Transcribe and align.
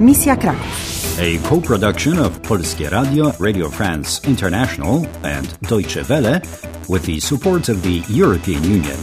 Misja 0.00 0.36
Kraków. 0.36 1.18
A 1.20 1.38
co-production 1.38 2.18
of 2.18 2.40
Polskie 2.42 2.88
Radio, 2.88 3.32
Radio 3.38 3.68
France 3.68 4.20
International 4.24 5.06
and 5.22 5.60
Deutsche 5.60 6.08
Welle 6.08 6.40
with 6.88 7.04
the 7.04 7.20
support 7.20 7.68
of 7.68 7.82
the 7.82 8.02
European 8.08 8.64
Union. 8.64 8.98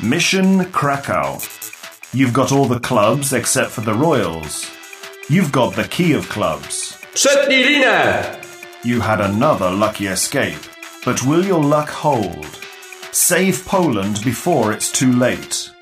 Mission 0.00 0.64
Krakow. 0.72 1.38
You've 2.14 2.32
got 2.32 2.50
all 2.50 2.64
the 2.64 2.80
clubs 2.80 3.34
except 3.34 3.72
for 3.72 3.82
the 3.82 3.92
Royals. 3.92 4.64
You've 5.28 5.52
got 5.52 5.74
the 5.74 5.88
key 5.88 6.14
of 6.14 6.26
clubs. 6.30 6.96
Przetnij 7.14 7.64
linę! 7.64 8.40
You 8.84 9.00
had 9.00 9.20
another 9.20 9.70
lucky 9.70 10.06
escape. 10.06 10.64
But 11.04 11.22
will 11.26 11.44
your 11.44 11.62
luck 11.62 11.90
hold? 11.90 12.46
Save 13.12 13.66
Poland 13.66 14.24
before 14.24 14.72
it's 14.72 14.90
too 14.90 15.12
late. 15.12 15.75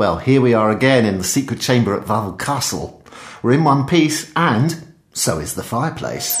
Well, 0.00 0.16
here 0.16 0.40
we 0.40 0.54
are 0.54 0.70
again 0.70 1.04
in 1.04 1.18
the 1.18 1.24
secret 1.24 1.60
chamber 1.60 1.94
at 1.94 2.06
Wawel 2.06 2.38
Castle. 2.38 3.02
We're 3.42 3.52
in 3.52 3.64
one 3.64 3.84
piece, 3.86 4.32
and 4.34 4.74
so 5.12 5.38
is 5.38 5.52
the 5.52 5.62
fireplace. 5.62 6.40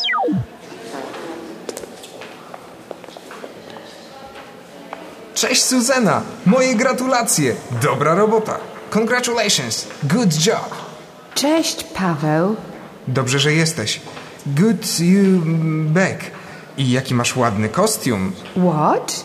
Cześć 5.34 5.62
Suzanna! 5.62 6.22
Moje 6.46 6.74
gratulacje! 6.74 7.54
Dobra 7.82 8.14
robota! 8.14 8.58
Congratulations! 8.90 9.86
Good 10.08 10.46
job! 10.46 10.74
Cześć, 11.34 11.84
Paweł. 11.84 12.56
Dobrze, 13.08 13.38
że 13.38 13.52
jesteś. 13.52 14.00
Good 14.46 15.00
you 15.00 15.42
back. 15.84 16.30
I 16.76 16.90
jaki 16.90 17.14
masz 17.14 17.36
ładny 17.36 17.68
kostium. 17.68 18.32
What? 18.56 19.24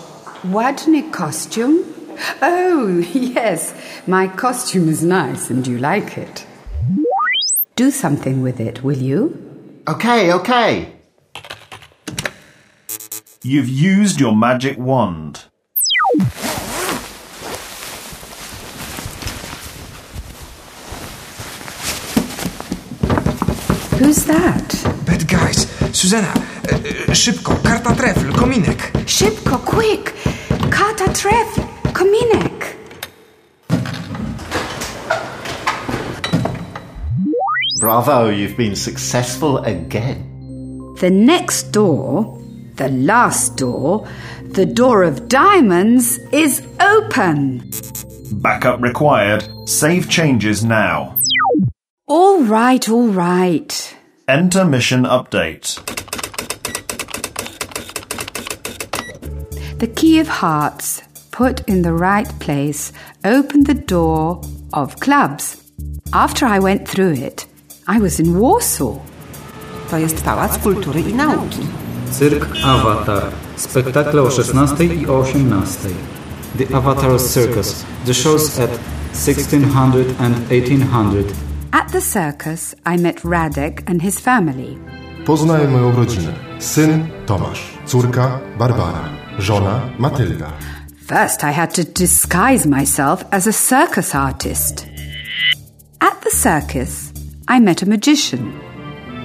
Ładny 0.52 1.04
costume? 1.12 1.95
Oh, 2.42 2.98
yes. 3.14 3.74
My 4.08 4.28
costume 4.28 4.90
is 4.90 5.04
nice 5.04 5.50
and 5.50 5.66
you 5.68 5.78
like 5.78 6.18
it. 6.18 6.46
Do 7.76 7.92
something 7.92 8.42
with 8.42 8.60
it, 8.60 8.84
will 8.84 8.98
you? 8.98 9.38
Okay, 9.88 10.32
okay. 10.34 10.94
You've 13.44 13.70
used 13.70 14.20
your 14.20 14.36
magic 14.36 14.78
wand. 14.80 15.46
Who's 24.00 24.26
that? 24.26 24.76
Bad 25.06 25.28
guys! 25.28 25.68
Suzanna, 25.92 26.34
E, 26.72 27.12
e, 27.12 27.16
szybko! 27.16 27.56
Karta 27.64 27.94
trefl! 27.94 28.32
Kominek! 28.32 28.92
Szybko, 29.06 29.58
quick! 29.58 30.14
Karta 30.70 31.12
tref! 31.12 31.65
Kominek! 32.16 32.76
Bravo, 37.80 38.30
you've 38.30 38.58
been 38.58 38.76
successful 38.76 39.60
again. 39.60 40.96
The 41.00 41.10
next 41.10 41.72
door, 41.72 42.42
the 42.76 42.90
last 42.90 43.58
door, 43.58 44.08
the 44.44 44.66
door 44.66 45.04
of 45.04 45.28
diamonds 45.28 46.18
is 46.32 46.66
open. 46.80 47.70
Backup 48.32 48.82
required. 48.82 49.48
Save 49.66 50.10
changes 50.10 50.64
now. 50.64 51.20
All 52.08 52.44
right, 52.44 52.88
all 52.88 53.08
right. 53.08 53.98
Enter 54.28 54.66
mission 54.66 55.04
update. 55.04 55.82
The 59.80 59.88
key 59.88 60.20
of 60.20 60.28
hearts, 60.28 61.02
put 61.38 61.68
in 61.68 61.82
the 61.82 61.94
right 61.94 62.32
place, 62.40 62.94
opened 63.26 63.68
the 63.68 63.74
door 63.74 64.42
of 64.72 64.96
clubs. 65.00 65.58
After 66.14 66.46
I 66.46 66.60
went 66.60 66.88
through 66.88 67.14
it, 67.14 67.46
I 67.88 68.00
was 68.00 68.20
in 68.20 68.40
Warsaw. 68.40 69.00
To 69.90 69.98
jest 69.98 70.24
Pałac 70.24 70.58
Kultury 70.58 71.02
i 71.02 71.14
Nauki. 71.14 71.68
Cyrk 72.12 72.48
Avatar. 72.64 73.24
Spektakle 73.56 74.22
o 74.22 74.32
16 74.32 74.86
i 74.86 75.08
o 75.08 75.20
18. 75.20 75.90
The 76.58 76.76
Avatar 76.76 77.20
Circus. 77.20 77.86
The 78.06 78.14
shows 78.14 78.60
at 78.60 78.70
1600 79.14 80.08
and 80.20 80.36
1800. 80.36 81.26
At 81.72 81.92
the 81.92 82.02
circus, 82.02 82.76
I 82.96 83.02
met 83.02 83.22
Radek 83.22 83.82
and 83.86 84.02
his 84.02 84.20
family. 84.20 84.78
Poznaj 85.26 85.68
moją 85.68 85.92
rodzinę. 85.92 86.34
Syn 86.60 87.08
Tomasz, 87.26 87.78
córka 87.86 88.40
Barbara, 88.58 89.10
żona 89.40 89.82
Matylda. 90.00 90.52
First, 91.08 91.44
I 91.44 91.52
had 91.52 91.70
to 91.76 91.84
disguise 91.84 92.66
myself 92.66 93.24
as 93.32 93.46
a 93.46 93.54
circus 93.54 94.16
artist. 94.16 94.88
At 96.02 96.20
the 96.22 96.32
circus, 96.32 97.14
I 97.48 97.60
met 97.60 97.84
a 97.84 97.86
magician. 97.86 98.52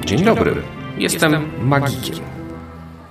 Dzień 0.05 0.25
dobry. 0.25 0.63
Jestem 0.99 1.51
magikiem. 1.69 2.25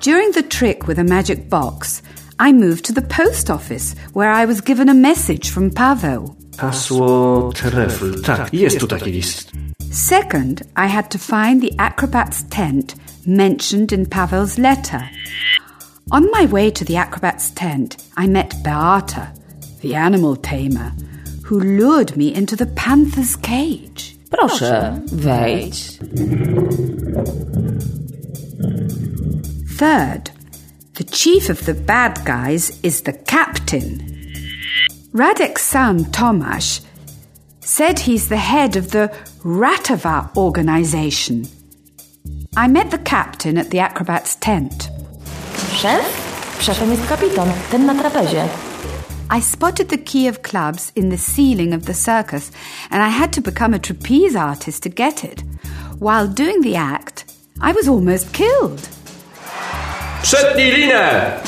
During 0.02 0.34
the 0.34 0.44
trick 0.44 0.88
with 0.88 1.00
a 1.00 1.03
magic 1.03 1.50
box, 1.50 2.03
I 2.40 2.53
moved 2.53 2.85
to 2.85 2.94
the 2.94 3.02
post 3.02 3.50
office 3.50 3.96
where 4.13 4.30
I 4.30 4.46
was 4.46 4.62
given 4.62 4.90
a 4.90 4.94
message 4.94 5.50
from 5.50 5.72
Paweł. 5.72 6.36
Hasło 6.57 7.51
trefl. 7.53 8.22
Tak, 8.22 8.53
jest 8.53 8.80
tu 8.80 8.88
taki 8.88 9.12
list. 9.12 9.51
Second, 9.91 10.62
I 10.75 10.88
had 10.88 11.09
to 11.09 11.18
find 11.18 11.62
the 11.62 11.72
acrobat's 11.80 12.44
tent 12.50 12.96
mentioned 13.25 13.91
in 13.91 14.06
Pavel's 14.06 14.57
letter. 14.57 15.09
On 16.12 16.30
my 16.31 16.46
way 16.47 16.72
to 16.72 16.84
the 16.84 16.96
acrobat's 16.96 17.52
tent, 17.52 18.03
I 18.18 18.25
met 18.25 18.64
Beata, 18.64 19.31
the 19.81 19.94
animal 19.94 20.36
tamer, 20.36 20.92
who 21.44 21.59
lured 21.59 22.18
me 22.18 22.34
into 22.34 22.56
the 22.56 22.66
panther's 22.66 23.36
cage. 23.36 24.18
Proszę, 24.31 25.02
wejdź. 25.12 26.00
Third, 29.78 30.31
the 30.96 31.03
chief 31.03 31.50
of 31.50 31.66
the 31.66 31.75
bad 31.75 32.25
guys 32.25 32.80
is 32.84 33.03
the 33.03 33.14
captain. 33.14 34.02
Radek's 35.14 35.64
son, 35.64 36.06
Tomasz, 36.06 36.81
said 37.59 38.00
he's 38.00 38.30
the 38.30 38.38
head 38.38 38.75
of 38.75 38.92
the 38.92 39.12
Ratava 39.44 40.36
organization. 40.36 41.48
I 42.58 42.68
met 42.68 42.90
the 42.90 42.98
captain 42.98 43.59
at 43.59 43.69
the 43.69 43.80
acrobat's 43.80 44.36
tent. 44.36 44.90
Szef? 45.82 46.60
Szefem 46.62 46.92
jest 46.92 47.08
kapitan, 47.08 47.48
ten 47.70 47.86
na 47.86 47.94
trapezie. 47.94 48.48
I 49.38 49.42
spotted 49.42 49.88
the 49.88 49.98
key 49.98 50.30
of 50.30 50.42
clubs 50.42 50.92
in 50.96 51.10
the 51.10 51.18
ceiling 51.18 51.74
of 51.74 51.86
the 51.86 51.94
circus, 51.94 52.52
and 52.92 53.04
I 53.04 53.20
had 53.20 53.32
to 53.34 53.42
become 53.42 53.76
a 53.76 53.80
trapeze 53.80 54.36
artist 54.36 54.84
to 54.84 54.90
get 54.90 55.24
it. 55.24 55.44
While 56.00 56.28
doing 56.28 56.62
the 56.62 56.76
act, 56.76 57.26
I 57.62 57.72
was 57.72 57.88
almost 57.88 58.34
killed. 58.34 58.90
Przetnij 60.22 60.72
linę! 60.72 61.40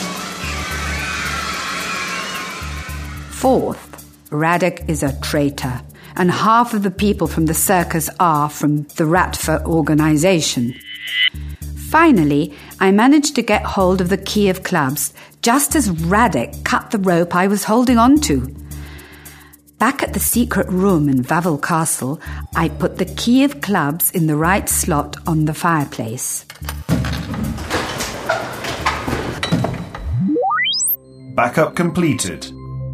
Fourth, 3.32 4.06
Radek 4.30 4.90
is 4.90 5.04
a 5.04 5.12
traitor, 5.22 5.82
and 6.16 6.32
half 6.32 6.74
of 6.74 6.84
the 6.84 6.92
people 6.92 7.28
from 7.28 7.46
the 7.46 7.54
circus 7.54 8.10
are 8.20 8.50
from 8.50 8.84
the 8.96 9.04
Ratava 9.04 9.66
organization. 9.66 10.74
Finally, 11.92 12.54
I 12.80 12.90
managed 12.92 13.36
to 13.36 13.42
get 13.42 13.66
hold 13.66 14.00
of 14.00 14.08
the 14.08 14.18
key 14.18 14.48
of 14.48 14.64
clubs 14.64 15.14
just 15.42 15.76
as 15.76 15.90
Radek 15.90 16.64
cut 16.64 16.90
the 16.90 16.98
rope 17.00 17.36
I 17.36 17.48
was 17.48 17.66
holding 17.66 17.98
on 17.98 18.22
to. 18.22 18.48
Back 19.78 20.02
at 20.02 20.14
the 20.14 20.20
secret 20.20 20.70
room 20.70 21.10
in 21.10 21.24
Wawel 21.24 21.62
Castle, 21.62 22.22
I 22.56 22.70
put 22.70 22.98
the 22.98 23.14
key 23.18 23.44
of 23.44 23.60
clubs 23.60 24.10
in 24.12 24.28
the 24.28 24.38
right 24.38 24.70
slot 24.70 25.18
on 25.28 25.44
the 25.44 25.54
fireplace. 25.54 26.46
Backup 31.36 31.76
completed. 31.76 32.50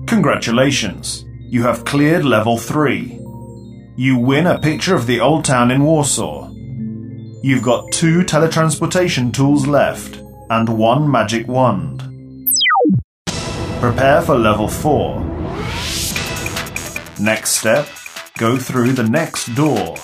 Congratulations. 0.07 1.23
You 1.41 1.61
have 1.61 1.85
cleared 1.85 2.25
level 2.25 2.57
3. 2.57 3.19
You 3.95 4.17
win 4.17 4.47
a 4.47 4.57
picture 4.57 4.95
of 4.95 5.05
the 5.05 5.19
old 5.19 5.45
town 5.45 5.69
in 5.69 5.83
Warsaw. 5.83 6.56
You've 7.47 7.63
got 7.63 7.89
two 7.93 8.23
teletransportation 8.23 9.31
tools 9.31 9.65
left 9.65 10.17
and 10.49 10.67
one 10.67 11.09
magic 11.09 11.47
wand. 11.47 12.03
Prepare 13.79 14.21
for 14.21 14.37
level 14.37 14.67
4. 14.67 15.21
Next 17.21 17.51
step, 17.51 17.87
go 18.37 18.57
through 18.57 18.91
the 18.91 19.07
next 19.07 19.55
door. 19.55 19.95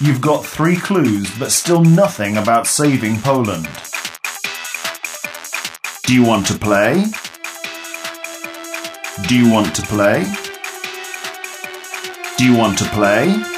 You've 0.00 0.22
got 0.22 0.46
three 0.46 0.76
clues, 0.76 1.30
but 1.38 1.52
still 1.52 1.84
nothing 1.84 2.38
about 2.38 2.66
saving 2.66 3.20
Poland. 3.20 3.68
Do 6.04 6.14
you 6.14 6.24
want 6.24 6.46
to 6.46 6.54
play? 6.54 7.04
Do 9.28 9.36
you 9.36 9.52
want 9.52 9.76
to 9.76 9.82
play? 9.82 10.24
Do 12.38 12.44
you 12.46 12.56
want 12.56 12.78
to 12.78 12.84
play? 12.86 13.55